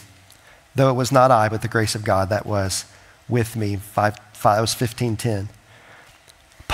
[0.74, 2.84] though it was not I, but the grace of God that was
[3.28, 3.76] with me.
[3.76, 5.48] Five, five, was 1510.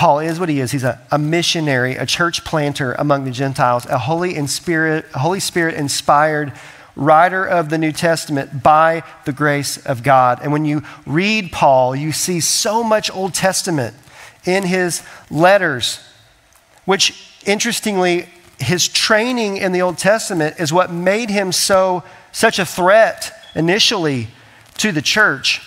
[0.03, 0.73] Paul is what he is.
[0.73, 5.75] He's a, a missionary, a church planter among the Gentiles, a Holy, spirit, Holy Spirit
[5.75, 6.51] inspired
[6.97, 10.39] writer of the New Testament by the grace of God.
[10.41, 13.95] And when you read Paul, you see so much Old Testament
[14.43, 16.01] in his letters,
[16.83, 18.27] which interestingly,
[18.59, 24.27] his training in the Old Testament is what made him so such a threat initially
[24.79, 25.61] to the church.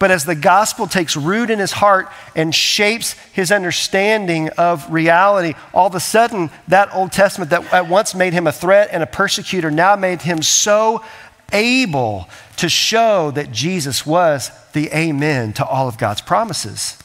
[0.00, 5.52] But as the gospel takes root in his heart and shapes his understanding of reality,
[5.74, 9.02] all of a sudden, that Old Testament that at once made him a threat and
[9.02, 11.04] a persecutor now made him so
[11.52, 16.96] able to show that Jesus was the amen to all of God's promises.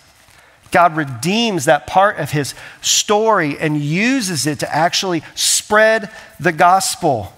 [0.71, 7.33] God redeems that part of his story and uses it to actually spread the gospel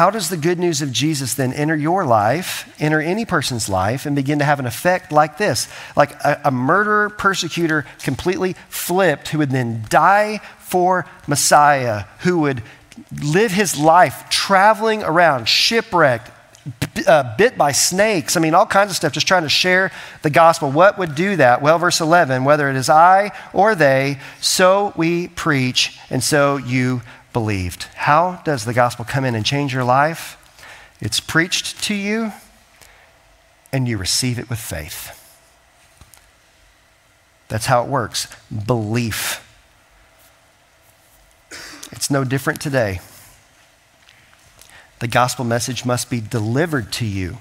[0.00, 4.06] how does the good news of Jesus then enter your life, enter any person's life,
[4.06, 5.68] and begin to have an effect like this?
[5.94, 12.62] Like a, a murderer, persecutor, completely flipped, who would then die for Messiah, who would
[13.22, 16.30] live his life traveling around, shipwrecked,
[17.06, 18.38] uh, bit by snakes.
[18.38, 20.70] I mean, all kinds of stuff, just trying to share the gospel.
[20.70, 21.60] What would do that?
[21.60, 27.02] Well, verse 11 whether it is I or they, so we preach, and so you
[27.32, 27.84] believed.
[27.94, 30.36] How does the gospel come in and change your life?
[31.00, 32.32] It's preached to you,
[33.72, 35.16] and you receive it with faith.
[37.48, 38.28] That's how it works.
[38.66, 39.46] Belief.
[41.90, 43.00] It's no different today.
[45.00, 47.38] The gospel message must be delivered to you,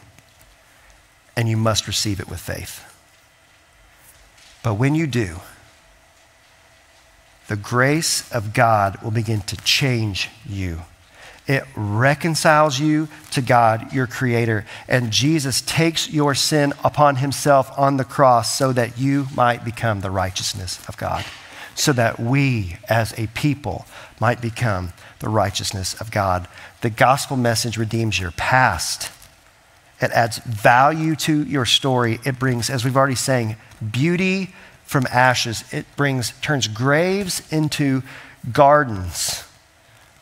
[1.35, 2.85] and you must receive it with faith.
[4.63, 5.41] But when you do,
[7.49, 10.81] the grace of God will begin to change you.
[11.47, 14.67] It reconciles you to God, your Creator.
[14.87, 20.01] And Jesus takes your sin upon Himself on the cross so that you might become
[20.01, 21.25] the righteousness of God,
[21.73, 23.87] so that we as a people
[24.19, 26.47] might become the righteousness of God.
[26.81, 29.11] The gospel message redeems your past.
[29.99, 32.19] It adds value to your story.
[32.23, 33.55] It brings, as we've already saying,
[33.91, 34.53] beauty
[34.89, 35.63] from ashes.
[35.71, 38.01] It brings, turns graves into
[38.51, 39.43] gardens.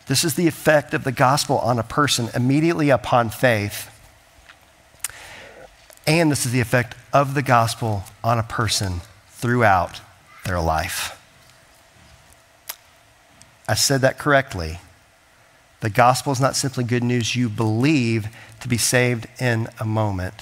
[0.08, 3.90] This is the effect of the gospel on a person immediately upon faith.
[6.06, 9.00] And this is the effect of the gospel on a person
[9.30, 10.02] throughout
[10.44, 11.18] their life.
[13.70, 14.82] I said that correctly.
[15.80, 18.28] The gospel is not simply good news you believe
[18.60, 20.34] to be saved in a moment.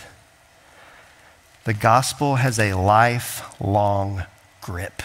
[1.66, 4.24] The gospel has a lifelong
[4.62, 5.04] grip.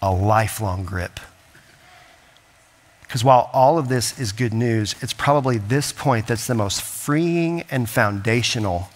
[0.00, 1.18] A lifelong grip.
[3.02, 6.82] Because while all of this is good news, it's probably this point that's the most
[6.82, 8.88] freeing and foundational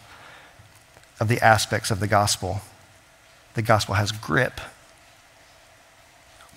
[1.19, 2.61] of the aspects of the gospel.
[3.55, 4.61] The gospel has grip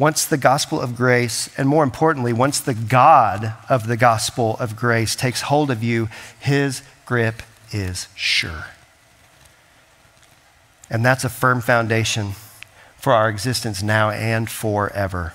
[0.02, 4.76] once the gospel of grace, and more importantly, once the God of the gospel of
[4.76, 8.66] grace takes hold of you, his grip is sure.
[10.92, 12.34] And that's a firm foundation
[12.98, 15.34] for our existence now and forever.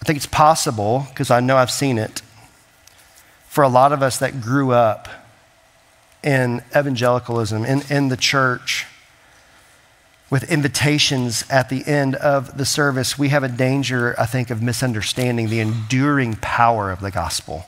[0.00, 2.22] I think it's possible, because I know I've seen it,
[3.46, 5.08] for a lot of us that grew up
[6.24, 8.86] in evangelicalism, in, in the church,
[10.30, 14.62] with invitations at the end of the service, we have a danger, I think, of
[14.62, 17.66] misunderstanding the enduring power of the gospel.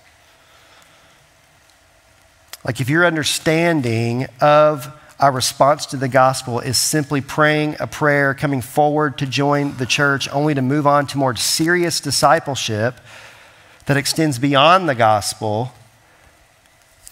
[2.64, 8.35] Like, if your understanding of our response to the gospel is simply praying a prayer,
[8.35, 12.96] coming forward to join the church, only to move on to more serious discipleship
[13.87, 15.72] that extends beyond the gospel,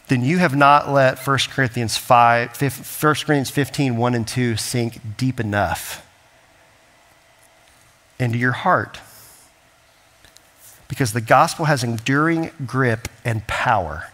[0.08, 2.70] then you have not let 1 Corinthians, 5, 1
[3.00, 6.04] Corinthians 15, 1 and 2 sink deep enough
[8.18, 8.98] into your heart.
[10.88, 14.08] Because the gospel has enduring grip and power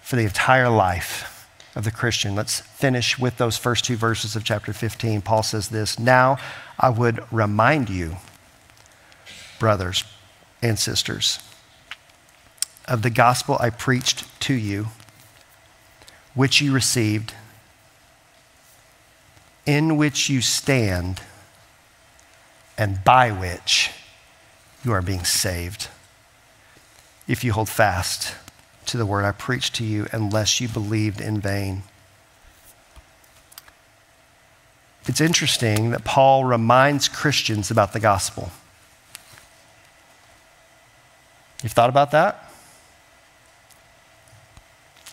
[0.00, 1.29] for the entire life
[1.74, 2.34] of the Christian.
[2.34, 5.22] Let's finish with those first two verses of chapter 15.
[5.22, 6.38] Paul says this Now
[6.78, 8.16] I would remind you,
[9.58, 10.04] brothers
[10.62, 11.38] and sisters
[12.86, 14.88] of the gospel I preached to you,
[16.34, 17.34] which you received,
[19.64, 21.22] in which you stand,
[22.76, 23.90] and by which
[24.84, 25.88] you are being saved.
[27.28, 28.34] If you hold fast
[28.90, 31.82] to the word I preached to you, unless you believed in vain.
[35.06, 38.50] It's interesting that Paul reminds Christians about the gospel.
[41.62, 42.50] You've thought about that?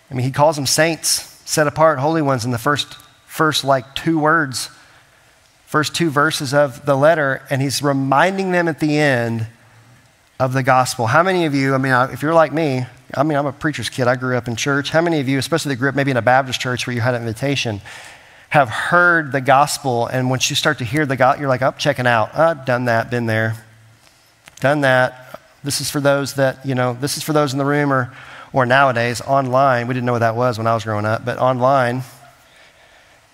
[0.09, 3.95] I mean, he calls them saints, set apart, holy ones in the first, first like
[3.95, 4.69] two words,
[5.65, 9.47] first two verses of the letter, and he's reminding them at the end
[10.39, 11.07] of the gospel.
[11.07, 13.89] How many of you, I mean, if you're like me, I mean, I'm a preacher's
[13.89, 14.07] kid.
[14.07, 14.91] I grew up in church.
[14.91, 17.01] How many of you, especially that grew up maybe in a Baptist church where you
[17.01, 17.81] had an invitation,
[18.49, 21.73] have heard the gospel, and once you start to hear the gospel, you're like, oh,
[21.77, 22.35] checking out.
[22.35, 23.55] I've done that, been there,
[24.59, 25.39] done that.
[25.63, 28.13] This is for those that, you know, this is for those in the room or
[28.53, 29.87] or nowadays online.
[29.87, 32.03] We didn't know what that was when I was growing up, but online,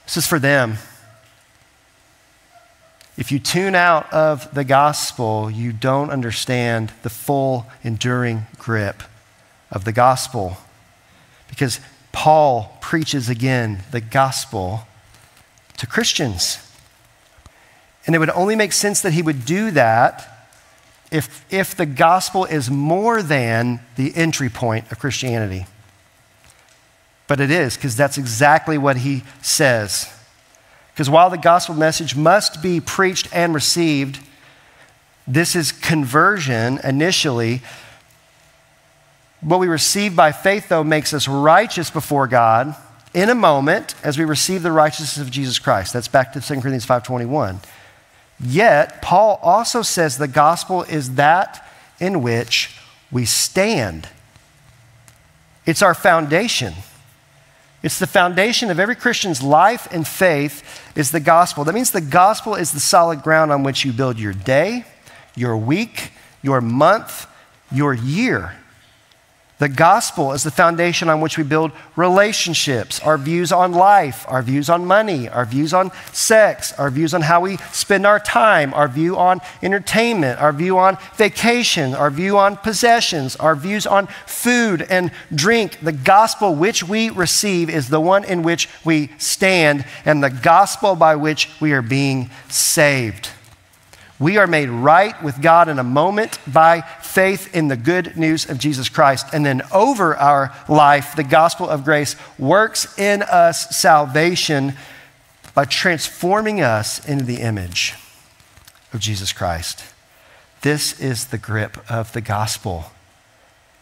[0.05, 0.77] this is for them.
[3.15, 9.03] If you tune out of the gospel, you don't understand the full, enduring grip
[9.71, 10.57] of the gospel.
[11.47, 11.79] Because
[12.11, 14.87] Paul preaches again the gospel
[15.77, 16.57] to Christians.
[18.05, 20.49] And it would only make sense that he would do that
[21.11, 25.67] if, if the gospel is more than the entry point of Christianity.
[27.27, 30.11] But it is, because that's exactly what he says.
[30.93, 34.19] Because while the gospel message must be preached and received,
[35.27, 37.61] this is conversion initially.
[39.41, 42.75] What we receive by faith, though, makes us righteous before God
[43.13, 45.93] in a moment as we receive the righteousness of Jesus Christ.
[45.93, 47.63] That's back to 2 Corinthians 5.21.
[48.39, 51.67] Yet, Paul also says the gospel is that
[51.99, 52.77] in which
[53.11, 54.09] we stand.
[55.65, 56.73] It's our foundation.
[57.83, 61.65] It's the foundation of every Christian's life and faith is the gospel.
[61.65, 64.85] That means the gospel is the solid ground on which you build your day,
[65.35, 66.11] your week,
[66.41, 67.27] your month,
[67.71, 68.55] your year.
[69.63, 74.41] The gospel is the foundation on which we build relationships, our views on life, our
[74.41, 78.73] views on money, our views on sex, our views on how we spend our time,
[78.73, 84.07] our view on entertainment, our view on vacation, our view on possessions, our views on
[84.25, 85.79] food and drink.
[85.81, 90.97] The gospel which we receive is the one in which we stand, and the gospel
[90.97, 93.29] by which we are being saved.
[94.19, 96.81] We are made right with God in a moment by
[97.13, 99.27] faith in the good news of Jesus Christ.
[99.33, 104.73] And then over our life, the gospel of grace works in us salvation
[105.53, 107.93] by transforming us into the image
[108.91, 109.83] of Jesus Christ.
[110.61, 112.85] This is the grip of the gospel.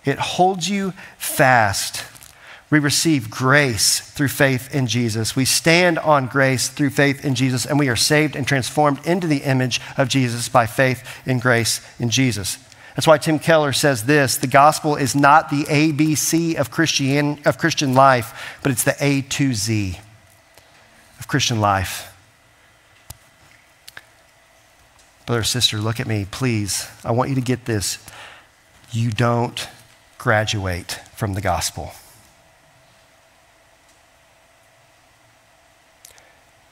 [0.03, 2.03] It holds you fast
[2.71, 5.35] we receive grace through faith in Jesus.
[5.35, 9.27] We stand on grace through faith in Jesus, and we are saved and transformed into
[9.27, 12.57] the image of Jesus by faith in grace in Jesus.
[12.95, 17.57] That's why Tim Keller says this the gospel is not the ABC of, Christian, of
[17.57, 19.99] Christian life, but it's the A to Z
[21.19, 22.07] of Christian life.
[25.25, 26.87] Brother, sister, look at me, please.
[27.05, 28.03] I want you to get this.
[28.91, 29.67] You don't
[30.17, 31.93] graduate from the gospel.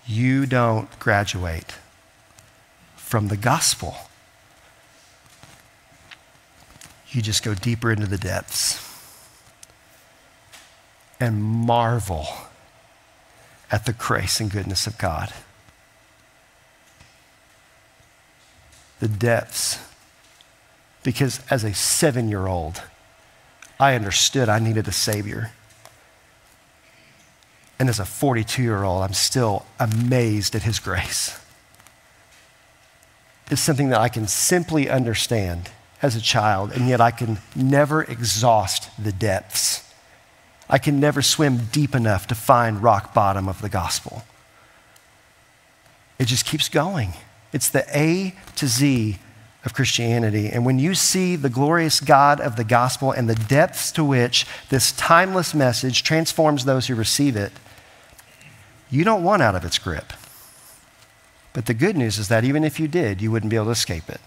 [0.10, 1.76] you don't graduate
[2.96, 3.96] from the gospel.
[7.12, 8.86] You just go deeper into the depths
[11.20, 12.28] and marvel
[13.72, 15.34] at the grace and goodness of God.
[19.00, 19.80] The depths.
[21.04, 22.84] Because as a seven year old,
[23.80, 25.52] I understood I needed a Savior.
[27.80, 31.40] And as a 42 year old, I'm still amazed at his grace.
[33.50, 38.04] It's something that I can simply understand as a child, and yet I can never
[38.04, 39.84] exhaust the depths.
[40.70, 44.24] I can never swim deep enough to find rock bottom of the gospel.
[46.20, 47.14] It just keeps going.
[47.52, 49.18] It's the A to Z
[49.66, 50.50] of Christianity.
[50.50, 54.46] And when you see the glorious God of the gospel and the depths to which
[54.70, 57.52] this timeless message transforms those who receive it,
[58.90, 60.14] you don't want out of its grip.
[61.54, 63.72] But the good news is that even if you did, you wouldn't be able to
[63.72, 64.22] escape it.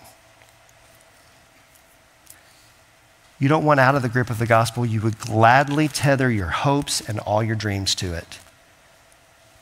[3.42, 6.46] You don't want out of the grip of the gospel, you would gladly tether your
[6.46, 8.38] hopes and all your dreams to it.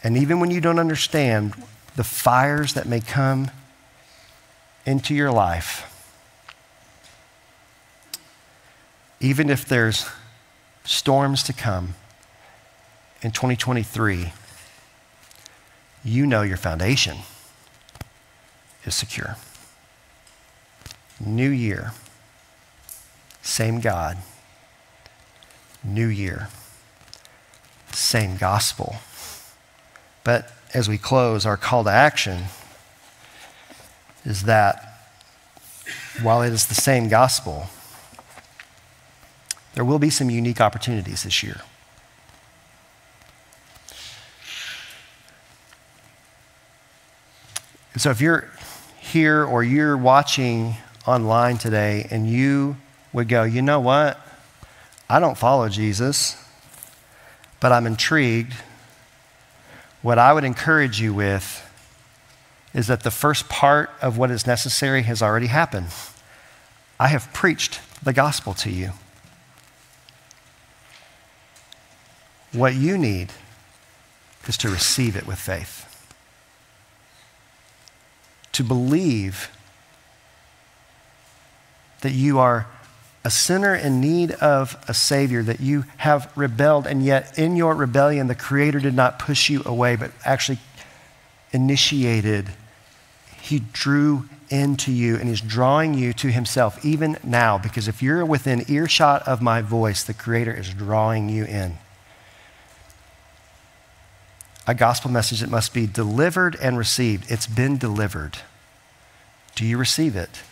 [0.04, 1.54] And even when you don't understand
[1.96, 3.50] the fires that may come
[4.84, 5.86] into your life,
[9.18, 10.06] even if there's
[10.84, 11.94] storms to come
[13.22, 14.34] in 2023,
[16.04, 17.16] you know your foundation
[18.84, 19.36] is secure.
[21.18, 21.92] New year,
[23.60, 24.16] same God.
[25.84, 26.48] New year,
[27.92, 28.96] same gospel.
[30.24, 32.44] But as we close, our call to action
[34.24, 35.10] is that
[36.22, 37.66] while it is the same gospel,
[39.74, 41.60] there will be some unique opportunities this year.
[47.92, 48.48] And so if you're
[48.98, 52.78] here or you're watching online today and you
[53.12, 54.18] would go, you know what?
[55.08, 56.42] I don't follow Jesus,
[57.58, 58.54] but I'm intrigued.
[60.02, 61.66] What I would encourage you with
[62.72, 65.88] is that the first part of what is necessary has already happened.
[66.98, 68.92] I have preached the gospel to you.
[72.52, 73.32] What you need
[74.46, 75.86] is to receive it with faith
[78.60, 79.50] to believe
[82.02, 82.66] that you are
[83.22, 87.74] a sinner in need of a Savior, that you have rebelled, and yet in your
[87.74, 90.58] rebellion, the Creator did not push you away, but actually
[91.52, 92.50] initiated
[93.40, 98.24] He drew into you and He's drawing you to Himself even now because if you're
[98.24, 101.78] within earshot of my voice, the Creator is drawing you in.
[104.66, 107.30] A gospel message that must be delivered and received.
[107.30, 108.38] It's been delivered.
[109.56, 110.42] Do you receive it?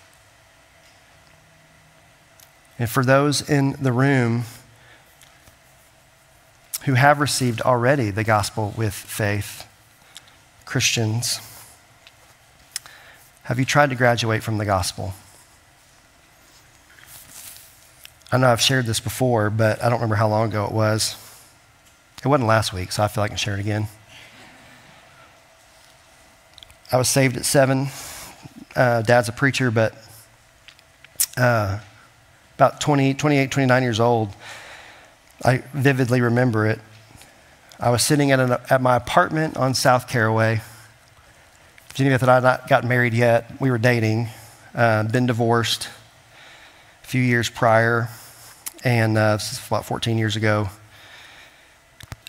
[2.79, 4.45] And for those in the room
[6.85, 9.66] who have received already the gospel with faith,
[10.64, 11.41] Christians,
[13.45, 15.14] have you tried to graduate from the gospel?
[18.31, 21.16] I know I've shared this before, but I don't remember how long ago it was.
[22.22, 23.89] It wasn't last week, so I feel like I can share it again.
[26.93, 27.89] I was saved at seven.
[28.76, 29.95] Uh, Dad's a preacher, but
[31.37, 31.79] uh,
[32.59, 34.34] about 20, 28, 29 years old,
[35.44, 36.80] I vividly remember it.
[37.78, 40.61] I was sitting at, an, at my apartment on South Caraway
[41.94, 43.61] Geneva and I had not gotten married yet.
[43.61, 44.28] We were dating,
[44.72, 45.88] uh, been divorced
[47.02, 48.09] a few years prior,
[48.84, 50.68] and uh, this is about 14 years ago.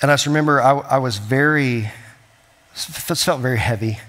[0.02, 1.92] And I just remember I, I was very,
[2.74, 4.00] felt very heavy.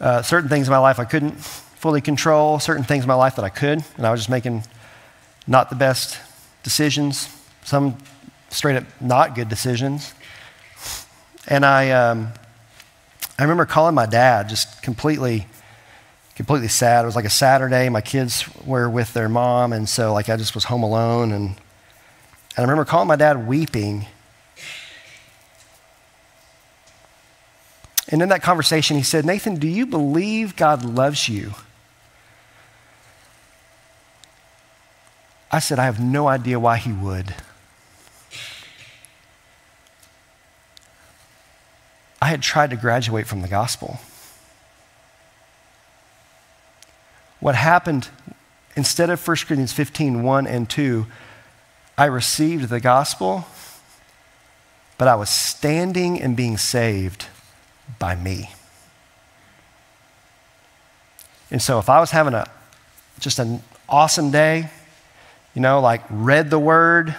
[0.00, 1.34] Uh, certain things in my life I couldn't
[1.76, 4.64] fully control, certain things in my life that I could, and I was just making
[5.46, 6.18] not the best
[6.62, 7.28] decisions,
[7.64, 7.96] some
[8.48, 10.12] straight up not good decisions.
[11.46, 12.32] And I, um,
[13.38, 15.46] I remember calling my dad just completely,
[16.34, 17.02] completely sad.
[17.02, 17.88] It was like a Saturday.
[17.88, 21.30] My kids were with their mom, and so like I just was home alone.
[21.30, 24.06] And, and I remember calling my dad weeping.
[28.08, 31.52] And in that conversation, he said, Nathan, do you believe God loves you?
[35.50, 37.34] I said, I have no idea why he would.
[42.20, 44.00] I had tried to graduate from the gospel.
[47.38, 48.08] What happened,
[48.74, 51.06] instead of 1 Corinthians 15, 1 and 2,
[51.96, 53.46] I received the gospel,
[54.98, 57.26] but I was standing and being saved
[57.98, 58.50] by me.
[61.50, 62.50] And so if I was having a
[63.20, 64.70] just an awesome day,
[65.56, 67.16] you know, like read the word,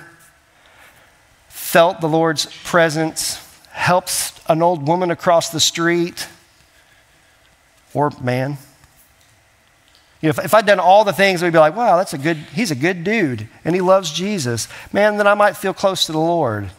[1.50, 6.28] felt the Lord's presence, helps an old woman across the street
[7.96, 8.60] or man.
[10.22, 12.18] You know, if, if I'd done all the things, we'd be like, wow, that's a
[12.20, 14.68] good, he's a good dude and he loves Jesus.
[14.94, 16.70] Man, then I might feel close to the Lord.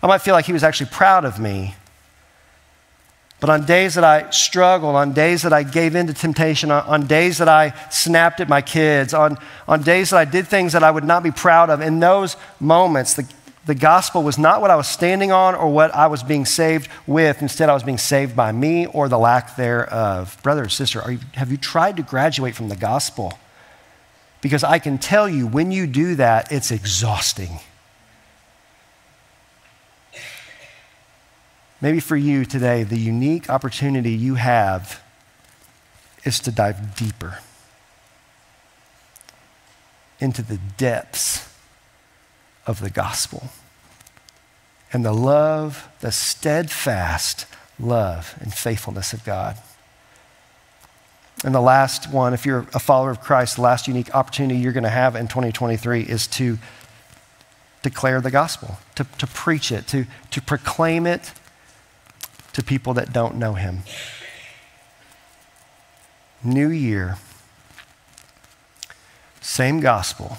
[0.00, 1.74] I might feel like he was actually proud of me.
[3.44, 6.82] But on days that I struggled, on days that I gave in to temptation, on,
[6.86, 9.36] on, days that I snapped at my kids, on,
[9.68, 12.38] on days that I did things that I would not be proud of, in those
[12.58, 13.30] moments, the,
[13.66, 16.88] the gospel was not what I was standing on or what I was being saved
[17.06, 17.42] with.
[17.42, 20.38] Instead, I was being saved by me or the lack thereof.
[20.42, 23.38] Brother or sister, you, have you tried to graduate from the gospel?
[24.40, 27.60] Because I can tell you, when you do that, it's exhausting.
[31.84, 35.02] Maybe for you today, the unique opportunity you have
[36.24, 37.40] is to dive deeper
[40.18, 41.46] into the depths
[42.66, 43.50] of the gospel
[44.94, 47.44] and the love, the steadfast
[47.78, 49.58] love and faithfulness of God.
[51.44, 54.72] And the last one, if you're a follower of Christ, the last unique opportunity you're
[54.72, 56.56] going to have in 2023 is to
[57.82, 61.34] declare the gospel, to, to preach it, to, to proclaim it
[62.54, 63.82] to people that don't know Him.
[66.42, 67.18] New year,
[69.40, 70.38] same gospel,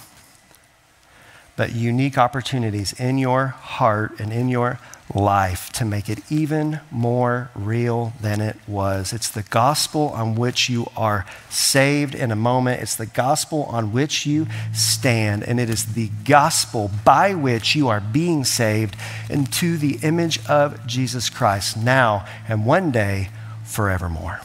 [1.56, 4.80] but unique opportunities in your heart and in your
[5.14, 9.14] life to make it even more real than it was.
[9.14, 12.82] It's the gospel on which you are saved in a moment.
[12.82, 15.44] It's the gospel on which you stand.
[15.44, 18.96] And it is the gospel by which you are being saved
[19.30, 23.30] into the image of Jesus Christ now and one day
[23.64, 24.42] forevermore.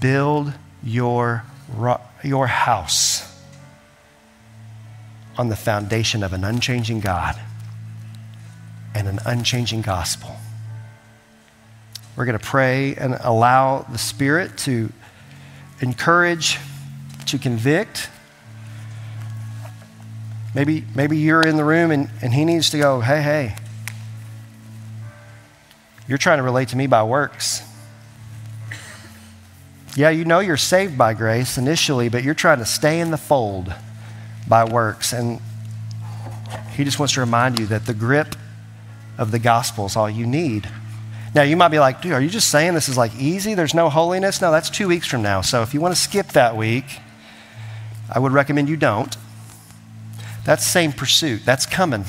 [0.00, 1.42] Build your,
[2.22, 3.27] your house
[5.38, 7.40] on the foundation of an unchanging God
[8.94, 10.36] and an unchanging gospel.
[12.16, 14.92] We're going to pray and allow the Spirit to
[15.80, 16.58] encourage,
[17.26, 18.10] to convict.
[20.52, 23.54] Maybe, maybe you're in the room and, and he needs to go, hey, hey,
[26.08, 27.62] you're trying to relate to me by works.
[29.94, 33.16] Yeah, you know you're saved by grace initially, but you're trying to stay in the
[33.16, 33.72] fold
[34.48, 35.12] by works.
[35.12, 35.40] And
[36.74, 38.34] he just wants to remind you that the grip
[39.16, 40.68] of the gospel is all you need.
[41.34, 43.54] Now, you might be like, dude, are you just saying this is like easy?
[43.54, 44.40] There's no holiness?
[44.40, 45.40] No, that's two weeks from now.
[45.40, 46.84] So if you want to skip that week,
[48.10, 49.14] I would recommend you don't.
[50.44, 52.06] That's same pursuit, that's coming.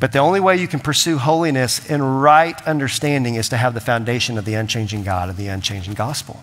[0.00, 3.80] But the only way you can pursue holiness in right understanding is to have the
[3.80, 6.42] foundation of the unchanging God and the unchanging gospel.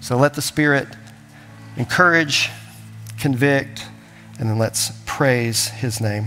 [0.00, 0.86] So let the Spirit
[1.76, 2.50] encourage,
[3.20, 3.86] convict,
[4.38, 6.26] and then let's praise His name.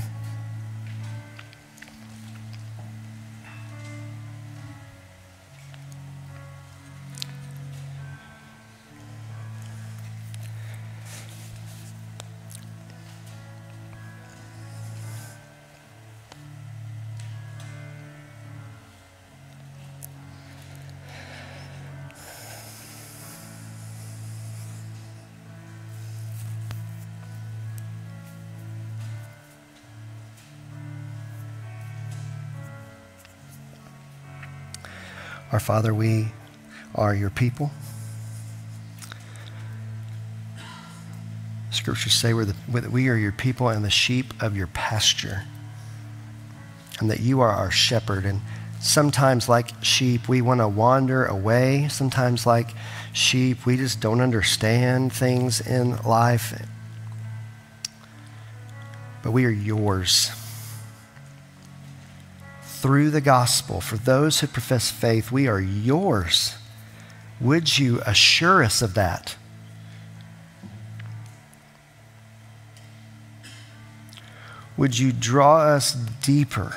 [35.51, 36.31] Our Father, we
[36.95, 37.71] are your people.
[41.71, 45.43] Scriptures say we're the, we are your people and the sheep of your pasture,
[46.99, 48.25] and that you are our shepherd.
[48.25, 48.39] And
[48.79, 51.89] sometimes, like sheep, we want to wander away.
[51.89, 52.69] Sometimes, like
[53.11, 56.65] sheep, we just don't understand things in life.
[59.21, 60.31] But we are yours
[62.81, 66.55] through the gospel, for those who profess faith, we are yours.
[67.39, 69.35] Would you assure us of that?
[74.77, 76.75] Would you draw us deeper?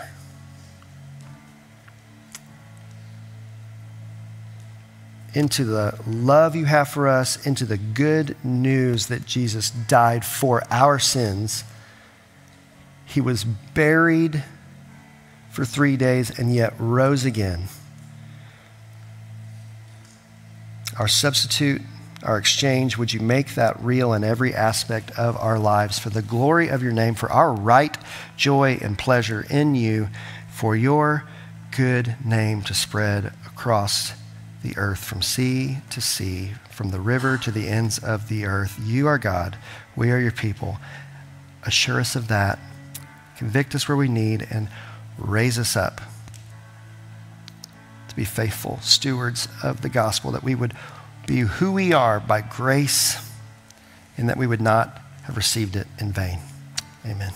[5.33, 10.63] Into the love you have for us, into the good news that Jesus died for
[10.71, 11.65] our sins.
[13.07, 14.45] He was buried
[15.55, 17.69] for three days and yet rose again.
[20.99, 21.81] Our substitute,
[22.25, 26.23] our exchange, would you make that real in every aspect of our lives for the
[26.23, 27.97] glory of your name, for our right
[28.37, 30.09] joy and pleasure in you,
[30.51, 31.23] for your
[31.71, 34.13] good name to spread across
[34.65, 38.77] the earth from sea to sea, from the river to the ends of the earth.
[38.83, 39.57] You are God.
[39.95, 40.79] We are your people.
[41.63, 42.59] Assure us of that.
[43.37, 44.69] Convict us where we need and
[45.19, 46.01] raise us up
[48.09, 50.75] to be faithful stewards of the gospel, that we would
[51.27, 53.17] be who we are by grace,
[54.17, 56.39] and that we would not have received it in vain.
[57.05, 57.33] Amen.